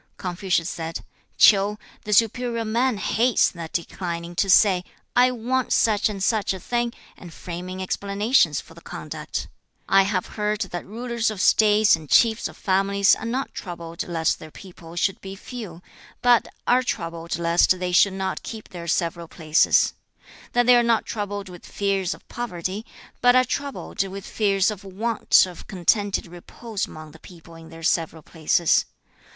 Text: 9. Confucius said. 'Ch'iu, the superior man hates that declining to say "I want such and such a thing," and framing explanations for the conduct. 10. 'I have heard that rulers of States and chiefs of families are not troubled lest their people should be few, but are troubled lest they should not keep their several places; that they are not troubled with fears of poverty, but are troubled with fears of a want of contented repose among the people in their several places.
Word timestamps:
9. 0.17 0.17
Confucius 0.31 0.67
said. 0.67 1.01
'Ch'iu, 1.37 1.77
the 2.05 2.11
superior 2.11 2.65
man 2.65 2.97
hates 2.97 3.51
that 3.51 3.71
declining 3.71 4.33
to 4.35 4.49
say 4.49 4.83
"I 5.15 5.29
want 5.29 5.71
such 5.71 6.09
and 6.09 6.23
such 6.23 6.55
a 6.55 6.59
thing," 6.59 6.91
and 7.15 7.31
framing 7.31 7.83
explanations 7.83 8.59
for 8.59 8.73
the 8.73 8.81
conduct. 8.81 9.47
10. 9.87 9.99
'I 9.99 10.01
have 10.01 10.25
heard 10.25 10.61
that 10.61 10.87
rulers 10.87 11.29
of 11.29 11.39
States 11.39 11.95
and 11.95 12.09
chiefs 12.09 12.47
of 12.47 12.57
families 12.57 13.15
are 13.15 13.27
not 13.27 13.53
troubled 13.53 14.01
lest 14.07 14.39
their 14.39 14.49
people 14.49 14.95
should 14.95 15.21
be 15.21 15.35
few, 15.35 15.83
but 16.23 16.47
are 16.65 16.81
troubled 16.81 17.37
lest 17.37 17.77
they 17.77 17.91
should 17.91 18.13
not 18.13 18.41
keep 18.41 18.69
their 18.69 18.87
several 18.87 19.27
places; 19.27 19.93
that 20.53 20.65
they 20.65 20.75
are 20.75 20.81
not 20.81 21.05
troubled 21.05 21.47
with 21.47 21.63
fears 21.63 22.15
of 22.15 22.27
poverty, 22.27 22.83
but 23.21 23.35
are 23.35 23.45
troubled 23.45 24.03
with 24.07 24.25
fears 24.25 24.71
of 24.71 24.83
a 24.83 24.87
want 24.87 25.45
of 25.45 25.67
contented 25.67 26.25
repose 26.25 26.87
among 26.87 27.11
the 27.11 27.19
people 27.19 27.53
in 27.53 27.69
their 27.69 27.83
several 27.83 28.23
places. 28.23 28.85